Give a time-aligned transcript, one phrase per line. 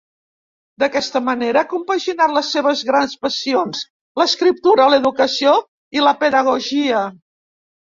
[0.83, 3.83] D'aquesta manera ha compaginat les seves grans passions:
[4.23, 5.55] l'escriptura, l'educació
[6.01, 7.07] i la pedagogia.